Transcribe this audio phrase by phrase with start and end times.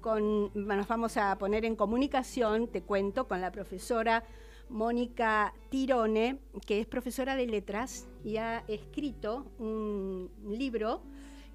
[0.00, 4.24] con, nos vamos a poner en comunicación, te cuento, con la profesora
[4.68, 11.02] Mónica Tirone, que es profesora de letras y ha escrito un libro.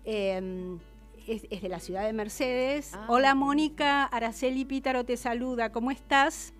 [0.06, 0.80] Em,
[1.28, 2.92] es, de la ciudad de Mercedes.
[2.94, 3.06] Ah.
[3.08, 6.54] Hola Mónica, Araceli Pítaro te saluda, ¿cómo estás?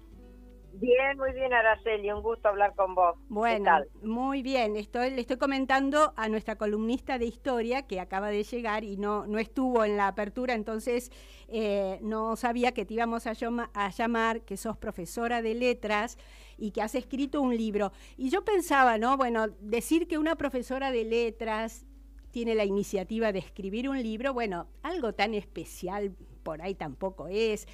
[0.74, 3.16] Bien, muy bien, Araceli, un gusto hablar con vos.
[3.30, 4.76] Bueno, muy bien.
[4.76, 9.28] Estoy, le estoy comentando a nuestra columnista de historia que acaba de llegar y no,
[9.28, 11.12] no estuvo en la apertura, entonces
[11.48, 13.34] eh, no sabía que te íbamos a,
[13.74, 16.18] a llamar, que sos profesora de letras
[16.58, 17.92] y que has escrito un libro.
[18.18, 19.16] Y yo pensaba, ¿no?
[19.16, 21.86] Bueno, decir que una profesora de letras
[22.32, 27.68] tiene la iniciativa de escribir un libro, bueno, algo tan especial por ahí tampoco es.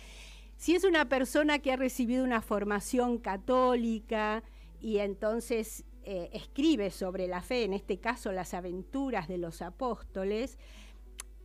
[0.59, 4.43] Si es una persona que ha recibido una formación católica
[4.81, 10.59] y entonces eh, escribe sobre la fe, en este caso las aventuras de los apóstoles,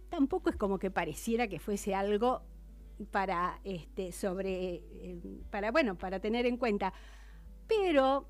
[0.08, 2.42] tampoco es como que pareciera que fuese algo
[3.12, 6.92] para este sobre eh, para bueno para tener en cuenta.
[7.68, 8.28] Pero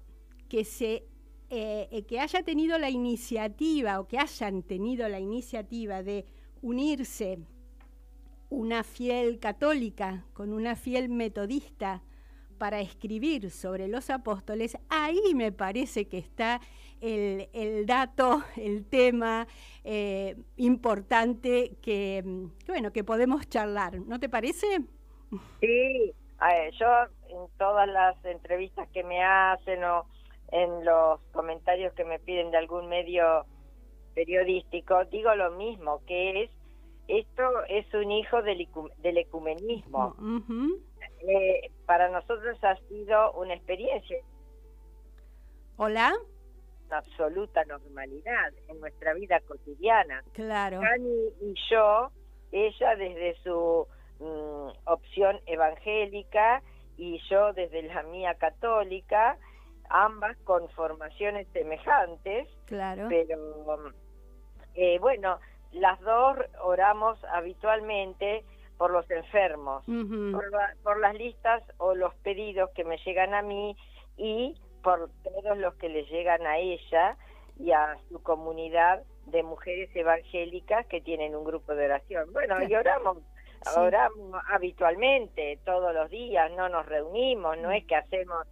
[0.50, 1.06] que se
[1.48, 6.27] eh, que haya tenido la iniciativa o que hayan tenido la iniciativa de
[6.60, 7.38] unirse
[8.55, 12.02] una fiel católica con una fiel metodista
[12.58, 16.61] para escribir sobre los apóstoles, ahí me parece que está
[17.00, 19.46] el, dato, el tema
[19.83, 22.22] eh, importante que,
[22.66, 24.00] bueno, que podemos charlar.
[24.00, 24.66] ¿No te parece?
[25.61, 26.14] Sí,
[26.78, 26.86] yo
[27.28, 30.06] en todas las entrevistas que me hacen o
[30.52, 33.44] en los comentarios que me piden de algún medio
[34.14, 36.50] periodístico, digo lo mismo, que es
[37.08, 38.66] esto es un hijo del,
[38.98, 40.16] del ecumenismo.
[41.27, 44.19] Eh, para nosotros ha sido una experiencia.
[45.77, 46.12] Hola.
[46.91, 50.22] absoluta normalidad en nuestra vida cotidiana.
[50.33, 50.80] Claro.
[50.80, 52.11] Dani y yo,
[52.52, 53.86] ella desde su
[54.20, 56.62] mm, opción evangélica
[56.96, 59.36] y yo desde la mía católica,
[59.91, 62.48] ambas con formaciones semejantes.
[62.67, 63.07] Claro.
[63.08, 63.92] Pero,
[64.74, 65.40] eh, bueno,
[65.74, 68.45] las dos oramos habitualmente
[68.79, 69.85] por los enfermos,
[70.83, 73.77] por, las listas o los pedidos que me llegan a mí
[74.17, 77.17] y por todos los que le llegan a ella
[77.58, 82.33] y a su comunidad de mujeres evangélicas que tienen un grupo de oración.
[82.33, 83.18] Bueno, y oramos,
[83.77, 88.46] oramos habitualmente, todos los días, no nos reunimos, no es que hacemos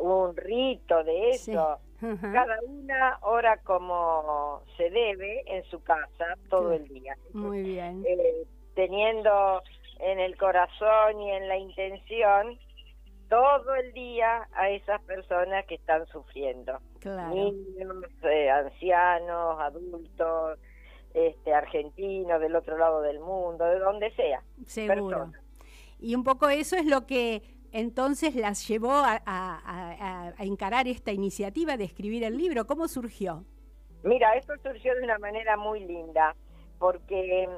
[0.00, 1.78] un rito de eso.
[2.00, 7.16] Cada una ora como se debe en su casa todo el día.
[7.32, 8.04] Muy bien.
[8.06, 9.62] Eh, teniendo
[9.98, 12.56] en el corazón y en la intención
[13.28, 16.78] todo el día a esas personas que están sufriendo.
[17.04, 20.58] Niños, eh, ancianos, adultos,
[21.12, 24.42] este, argentinos, del otro lado del mundo, de donde sea.
[24.66, 25.32] Seguro.
[26.00, 27.42] Y un poco eso es lo que
[27.72, 32.66] entonces las llevó a, encarar esta iniciativa de escribir el libro?
[32.66, 33.44] ¿Cómo surgió?
[34.02, 36.34] Mira, esto surgió de una manera muy linda,
[36.78, 37.48] porque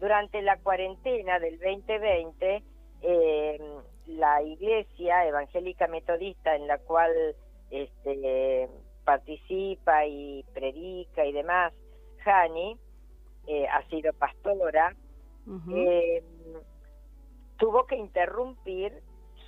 [0.00, 2.62] durante la cuarentena del 2020,
[3.02, 3.58] eh,
[4.06, 7.10] la iglesia evangélica metodista en la cual
[7.70, 8.68] este,
[9.04, 11.72] participa y predica y demás,
[12.18, 12.78] Jani,
[13.46, 14.94] eh, ha sido pastora,
[17.64, 18.92] tuvo que interrumpir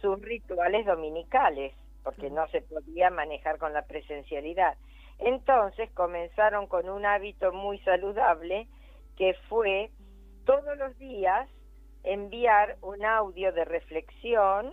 [0.01, 4.79] sus rituales dominicales porque no se podía manejar con la presencialidad.
[5.19, 8.69] Entonces comenzaron con un hábito muy saludable
[9.19, 9.91] que fue
[10.47, 11.47] todos los días
[12.05, 14.73] enviar un audio de reflexión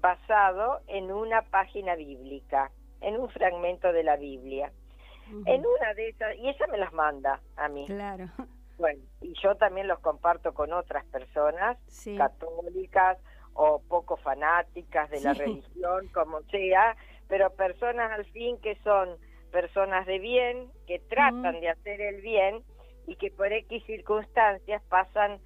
[0.00, 2.70] basado en una página bíblica,
[3.02, 4.72] en un fragmento de la Biblia.
[5.44, 7.84] En una de esas, y esa me las manda a mí.
[7.84, 8.30] Claro.
[8.78, 11.76] Bueno, y yo también los comparto con otras personas
[12.16, 13.18] católicas
[13.54, 16.96] o poco fanáticas de la religión, como sea,
[17.26, 19.16] pero personas al fin que son
[19.50, 22.62] personas de bien, que tratan de hacer el bien
[23.06, 25.40] y que por X circunstancias pasan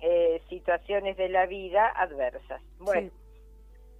[0.00, 2.60] eh, situaciones de la vida adversas.
[2.78, 3.12] Bueno,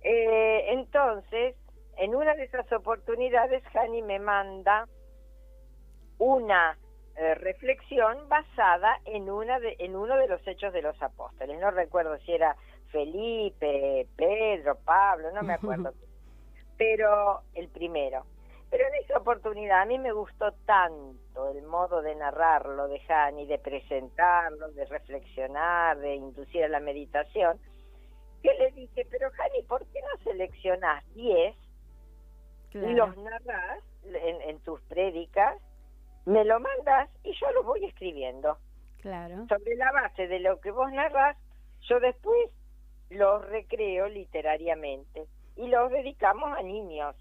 [0.03, 1.55] eh, entonces,
[1.99, 4.89] en una de esas oportunidades, Jani me manda
[6.19, 6.77] una
[7.17, 11.61] eh, reflexión basada en una de, en uno de los hechos de los apóstoles.
[11.61, 12.56] No recuerdo si era
[12.91, 15.93] Felipe, Pedro, Pablo, no me acuerdo.
[16.79, 18.25] pero el primero.
[18.70, 23.47] Pero en esa oportunidad a mí me gustó tanto el modo de narrarlo de Jani,
[23.47, 27.58] de presentarlo, de reflexionar, de inducir a la meditación,
[28.43, 31.55] que le dije, pero Jani, ¿por qué no seleccionás 10
[32.73, 35.61] y los narras en, en tus prédicas
[36.25, 38.59] me lo mandas y yo lo voy escribiendo.
[39.01, 39.47] Claro.
[39.49, 41.37] Sobre la base de lo que vos narras,
[41.89, 42.51] yo después
[43.11, 45.27] los recreo literariamente
[45.57, 47.17] y los dedicamos a niños.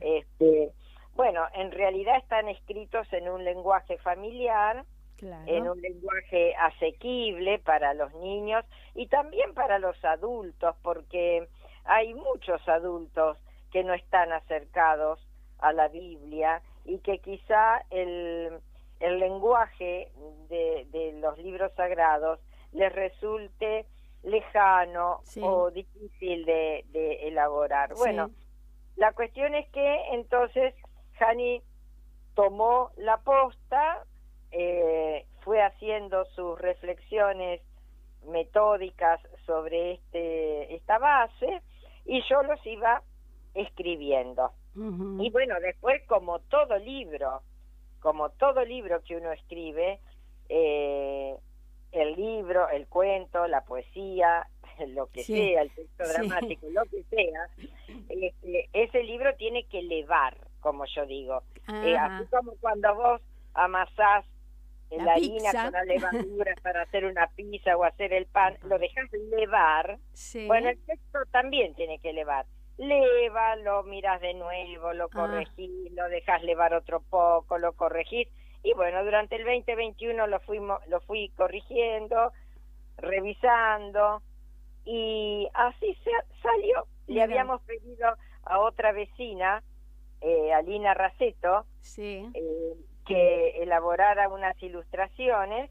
[0.00, 0.72] Este,
[1.14, 4.84] bueno, en realidad están escritos en un lenguaje familiar,
[5.20, 8.64] en un lenguaje asequible para los niños
[8.94, 11.48] y también para los adultos, porque
[11.84, 13.38] hay muchos adultos
[13.72, 15.20] que no están acercados
[15.58, 18.60] a la Biblia y que quizá el,
[18.98, 20.10] el lenguaje
[20.48, 22.40] de, de los libros sagrados
[22.72, 23.86] les resulte
[24.22, 27.94] lejano o difícil de, elaborar.
[27.94, 28.30] Bueno,
[28.96, 30.74] la cuestión es que entonces
[31.20, 31.62] Hani
[32.34, 34.04] tomó la posta,
[34.50, 37.60] eh, fue haciendo sus reflexiones
[38.26, 41.62] metódicas sobre este esta base
[42.04, 43.02] y yo los iba
[43.58, 44.52] escribiendo.
[44.74, 47.42] Y bueno, después como todo libro,
[47.98, 49.98] como todo libro que uno escribe,
[50.48, 51.34] eh,
[51.90, 54.46] el libro, el cuento, la poesía,
[54.88, 57.48] lo que sea, el texto dramático, lo que sea,
[58.08, 61.42] este, ese libro tiene que elevar, como yo digo.
[61.68, 63.20] Eh, así como cuando vos
[63.54, 64.24] amasás
[64.90, 69.12] la, harina con la levadura para hacer una pizza o hacer el pan, lo dejas
[69.12, 69.98] elevar,
[70.46, 72.46] bueno, el texto también tiene que elevar.
[72.78, 75.10] Leva, lo miras de nuevo, lo ah.
[75.12, 78.28] corregís, lo dejas levar otro poco, lo corregís
[78.62, 82.32] y bueno, durante el 2021 lo, fuimos, lo fui corrigiendo,
[82.96, 84.22] revisando
[84.84, 86.10] y así se
[86.42, 86.86] salió.
[87.06, 88.14] Le habíamos pedido
[88.44, 89.62] a otra vecina,
[90.20, 92.28] eh, Alina Raceto, sí.
[92.34, 92.74] eh,
[93.06, 95.70] que elaborara unas ilustraciones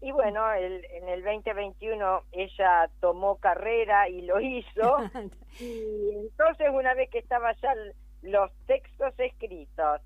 [0.00, 4.98] y bueno, el, en el 2021 ella tomó carrera y lo hizo.
[5.60, 7.74] y entonces una vez que estaban ya
[8.22, 10.00] los textos escritos,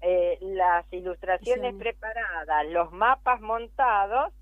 [0.00, 4.32] eh, las ilustraciones preparadas, los mapas montados,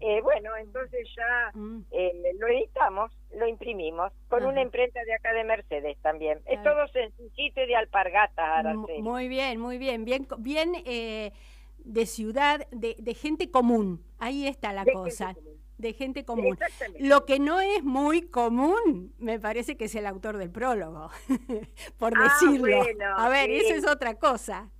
[0.00, 1.84] eh, bueno, entonces ya mm.
[1.92, 6.40] eh, lo editamos, lo imprimimos, con una imprenta de acá de Mercedes también.
[6.46, 8.64] Es todo sencillito y de alpargatas,
[9.00, 14.84] Muy bien, muy bien, bien, bien de ciudad, de, de, gente común, ahí está la
[14.84, 15.34] cosa.
[15.78, 16.58] de gente común.
[16.98, 21.10] Lo que no es muy común, me parece que es el autor del prólogo,
[21.98, 22.82] por ah, decirlo.
[23.16, 24.70] A ver, eso es otra cosa.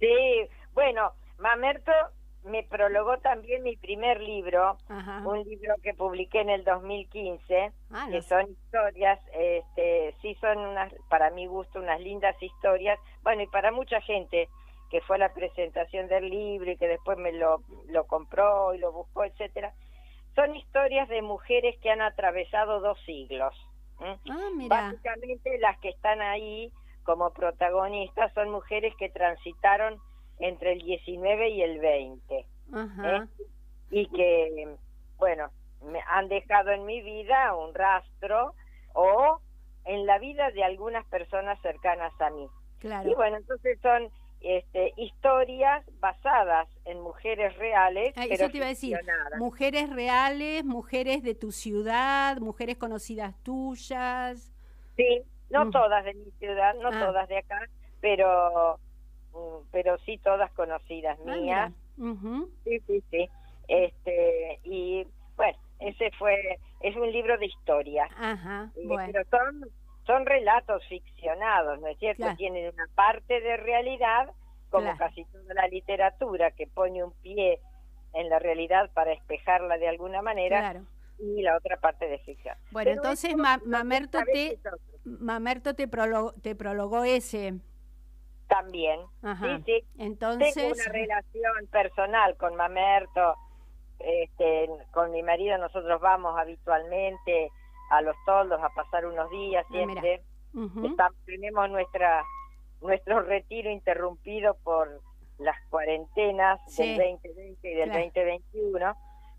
[0.00, 1.92] Sí, bueno, Mamerto
[2.44, 4.78] me prologó también mi primer libro,
[5.24, 10.92] un libro que publiqué en el 2015, ah, que son historias, este, sí son unas,
[11.08, 14.48] para mi gusto, unas lindas historias, bueno, y para mucha gente
[14.90, 18.92] que fue la presentación del libro y que después me lo, lo compró y lo
[18.92, 19.74] buscó, etcétera,
[20.34, 23.54] son historias de mujeres que han atravesado dos siglos.
[24.00, 24.16] Ah,
[24.68, 29.98] Básicamente las que están ahí como protagonistas son mujeres que transitaron
[30.38, 32.46] entre el 19 y el 20 ¿eh?
[33.90, 34.76] y que,
[35.16, 35.50] bueno,
[35.82, 38.54] me han dejado en mi vida un rastro
[38.94, 39.40] o
[39.84, 42.46] en la vida de algunas personas cercanas a mí.
[42.78, 43.10] Claro.
[43.10, 48.12] Y bueno, entonces son este, historias basadas en mujeres reales.
[48.16, 48.98] Ah, eso te iba a decir,
[49.38, 54.52] mujeres reales, mujeres de tu ciudad, mujeres conocidas tuyas.
[54.96, 55.70] Sí, no mm.
[55.70, 57.06] todas de mi ciudad, no ah.
[57.06, 57.68] todas de acá,
[58.00, 58.78] pero
[59.32, 61.72] mm, pero sí todas conocidas ah, mías.
[62.64, 63.28] Sí, sí, sí.
[63.66, 65.06] Este, y
[65.36, 68.08] bueno, ese fue, es un libro de historia.
[68.16, 69.68] Ajá, Pero son,
[70.08, 72.24] son relatos ficcionados, ¿no es cierto?
[72.36, 74.30] Tienen una parte de realidad,
[74.70, 77.60] como casi toda la literatura, que pone un pie
[78.14, 80.58] en la realidad para espejarla de alguna manera.
[80.60, 80.86] Claro
[81.18, 82.56] y la otra parte de ficción.
[82.70, 84.60] Bueno, entonces Mamerto te,
[85.02, 87.54] Mamerto te, prologó, te prologó ese.
[88.46, 89.84] También, sí, sí.
[89.98, 90.54] Entonces...
[90.54, 93.34] Tengo una relación personal con Mamerto,
[93.98, 97.50] este, con mi marido nosotros vamos habitualmente
[97.90, 100.22] a los toldos a pasar unos días ah, siempre.
[101.26, 102.22] tenemos nuestra
[102.80, 105.00] nuestro retiro interrumpido por
[105.38, 108.96] las cuarentenas del 2020 y del 2021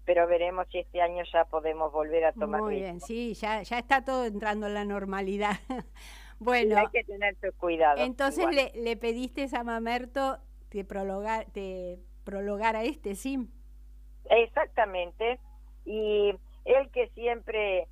[0.09, 2.61] pero veremos si este año ya podemos volver a tomar.
[2.61, 5.51] Muy bien, sí, ya, ya está todo entrando en la normalidad.
[6.39, 8.01] bueno, hay que tener cuidado.
[8.01, 10.39] Entonces le, le, pediste a Mamerto
[10.69, 13.51] te prologar, te prologara este, ¿sí?
[14.31, 15.39] Exactamente.
[15.85, 16.33] Y
[16.65, 17.87] él que siempre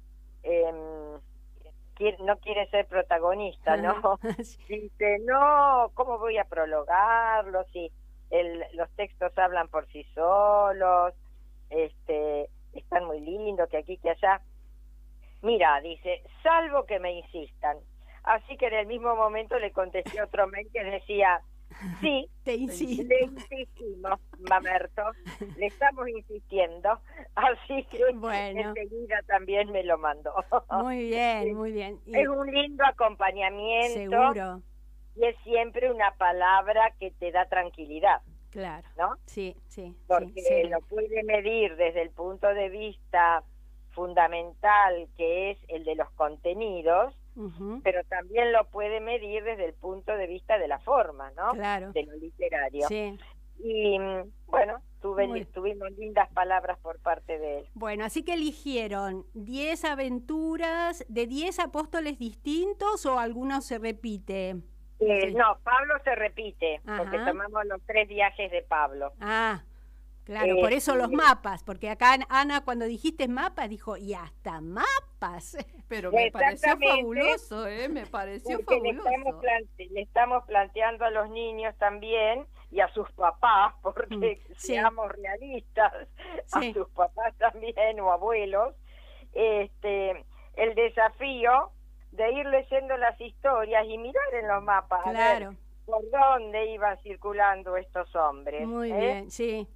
[0.48, 4.20] eh, no quiere ser protagonista, ¿no?
[4.68, 7.92] Dice, no, ¿cómo voy a prologarlo si
[8.30, 11.14] el, los textos hablan por sí solos?
[11.70, 14.42] este, están muy lindos, que aquí, que allá.
[15.42, 17.78] Mira, dice, salvo que me insistan.
[18.24, 21.42] Así que en el mismo momento le contesté otro mail que decía,
[22.02, 23.04] Sí, Te insisto.
[23.08, 24.20] le insistimos,
[24.50, 25.04] Mamerto,
[25.58, 27.00] le estamos insistiendo,
[27.36, 28.70] así que bueno.
[28.70, 30.34] enseguida también me lo mandó.
[30.84, 32.00] Muy bien, muy bien.
[32.06, 33.94] Y es un lindo acompañamiento.
[33.94, 34.62] Seguro.
[35.16, 38.22] Y es siempre una palabra que te da tranquilidad.
[38.52, 38.88] Claro.
[38.98, 39.16] ¿No?
[39.26, 39.96] Sí, sí.
[40.08, 43.44] Porque lo puede medir desde el punto de vista
[43.92, 47.14] fundamental, que es el de los contenidos,
[47.84, 51.52] pero también lo puede medir desde el punto de vista de la forma, ¿no?
[51.52, 51.92] Claro.
[51.92, 52.88] De lo literario.
[52.88, 53.18] Sí.
[53.60, 53.98] Y
[54.46, 57.66] bueno, tuve, tuvimos lindas palabras por parte de él.
[57.74, 64.58] Bueno, así que eligieron 10 aventuras de 10 apóstoles distintos o algunos se repite.
[65.00, 69.14] Eh, no, Pablo se repite, porque tomamos los tres viajes de Pablo.
[69.20, 69.64] Ah,
[70.28, 75.07] Claro, por eso los mapas, porque acá Ana cuando dijiste mapas dijo, y hasta mapas.
[75.88, 77.90] Pero me pareció fabuloso, ¿eh?
[77.90, 79.10] Me pareció fabuloso.
[79.78, 85.94] Le estamos, planteando a los niños también y a sus papás, porque mm, seamos realistas,
[86.52, 88.76] a sus papás también o abuelos,
[89.34, 91.72] este, el desafío
[92.12, 95.56] de ir leyendo las historias y mirar en los mapas claro.
[95.86, 98.68] por dónde iban circulando estos hombres.
[98.68, 98.98] Muy ¿eh?
[98.98, 99.68] bien, sí.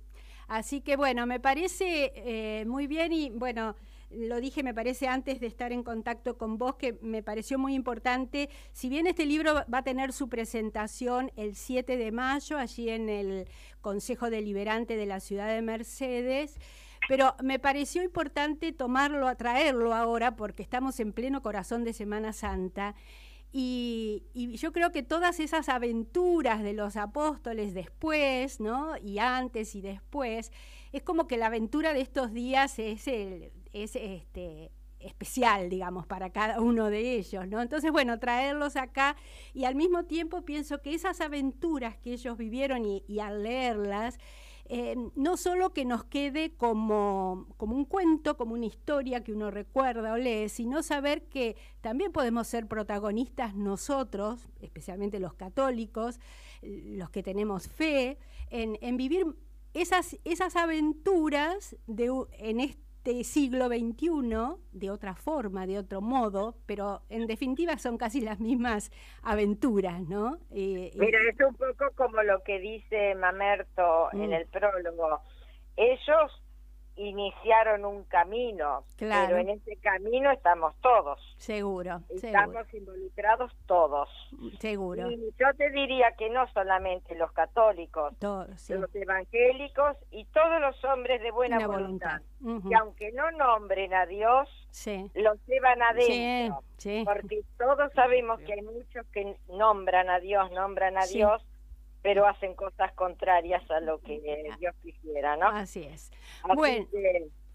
[0.47, 3.75] Así que bueno, me parece eh, muy bien y bueno,
[4.13, 7.73] lo dije, me parece antes de estar en contacto con vos, que me pareció muy
[7.73, 8.49] importante.
[8.73, 13.09] Si bien este libro va a tener su presentación el 7 de mayo, allí en
[13.09, 13.47] el
[13.81, 16.57] Consejo Deliberante de la Ciudad de Mercedes,
[17.07, 22.95] pero me pareció importante tomarlo, traerlo ahora, porque estamos en pleno corazón de Semana Santa.
[23.53, 28.95] Y, yo creo que todas esas aventuras de los apóstoles después, ¿no?
[28.97, 30.51] Y antes y después,
[30.93, 36.31] es como que la aventura de estos días es, el, es este, especial, digamos, para
[36.31, 37.61] cada uno de ellos, ¿no?
[37.61, 39.15] Entonces, bueno, traerlos acá
[39.53, 44.19] y al mismo tiempo pienso que esas aventuras que ellos vivieron y al leerlas,
[44.73, 49.51] eh, no solo que nos quede como, como un cuento, como una historia que uno
[49.51, 56.21] recuerda o lee, sino saber que también podemos ser protagonistas nosotros, especialmente los católicos,
[56.61, 58.17] los que tenemos fe,
[58.49, 59.25] en, en vivir
[59.73, 66.55] esas, esas aventuras de, en este este siglo XXI de otra forma, de otro modo,
[66.67, 68.91] pero en definitiva son casi las mismas
[69.23, 70.37] aventuras, ¿no?
[70.51, 74.33] Eh, Mira, es un poco como lo que dice Mamerto en mm.
[74.33, 75.19] el prólogo.
[75.77, 76.40] Ellos
[76.95, 81.19] iniciaron un camino, pero en ese camino estamos todos.
[81.37, 82.01] Seguro.
[82.09, 84.09] Estamos involucrados todos.
[84.59, 85.09] Seguro.
[85.09, 90.83] Y yo te diría que no solamente los católicos, todos, los evangélicos y todos los
[90.85, 94.49] hombres de buena voluntad, que aunque no nombren a Dios,
[95.13, 96.63] los llevan adentro.
[97.05, 101.43] Porque todos sabemos que hay muchos que nombran a Dios, nombran a Dios,
[102.01, 105.47] pero hacen cosas contrarias a lo que Dios quisiera, ¿no?
[105.47, 106.11] Así es.
[106.55, 106.87] bueno,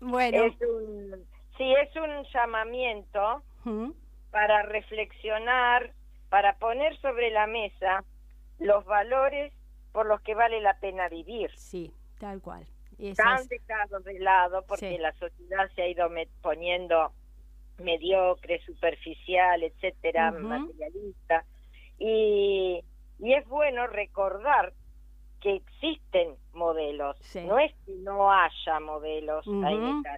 [0.01, 0.45] bueno.
[0.45, 1.27] Es un,
[1.57, 3.43] sí, es un llamamiento
[4.31, 5.93] para reflexionar,
[6.29, 8.05] para poner sobre la mesa
[8.59, 9.53] los valores
[9.93, 11.51] por los que vale la pena vivir.
[11.57, 12.67] Sí, tal cual.
[12.99, 16.09] Están dejados de lado porque la sociedad se ha ido
[16.41, 17.13] poniendo
[17.79, 21.45] mediocre, superficial, etcétera, materialista.
[21.99, 22.83] Y
[23.19, 24.73] y es bueno recordar
[25.41, 29.47] que existen modelos, no es que no haya modelos,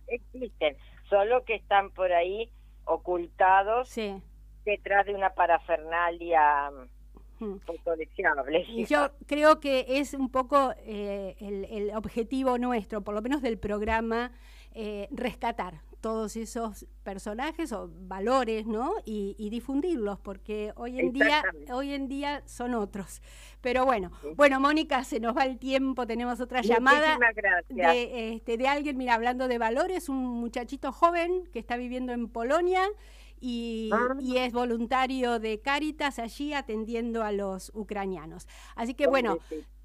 [0.06, 0.76] existen,
[1.08, 2.50] solo que están por ahí
[2.84, 3.94] ocultados
[4.64, 6.70] detrás de una parafernalia
[7.96, 8.64] deseable.
[8.68, 13.58] Y yo creo que es un poco eh, el, objetivo nuestro, por lo menos del
[13.58, 14.32] programa,
[14.74, 18.94] eh, rescatar todos esos personajes o valores, ¿no?
[19.04, 23.22] Y, difundirlos, porque hoy en día, hoy en día son otros.
[23.60, 27.18] Pero bueno, bueno, Mónica, se nos va el tiempo, tenemos otra llamada
[27.68, 32.28] de, este, de alguien, mira, hablando de valores, un muchachito joven que está viviendo en
[32.28, 32.82] Polonia
[33.40, 34.16] y, ah.
[34.20, 38.46] y, es voluntario de Cáritas allí atendiendo a los ucranianos.
[38.76, 39.38] Así que bueno,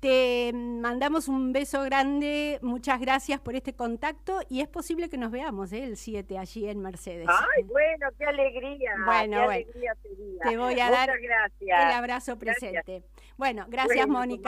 [0.04, 5.32] te mandamos un beso grande, muchas gracias por este contacto y es posible que nos
[5.32, 5.82] veamos ¿eh?
[5.82, 7.26] el 7 allí en Mercedes.
[7.30, 8.92] Ay, bueno, qué alegría.
[9.06, 9.52] Bueno, qué bueno.
[9.52, 9.96] Alegría
[10.44, 13.06] te voy a dar el abrazo presente.
[13.38, 14.42] Bueno, gracias Mónica.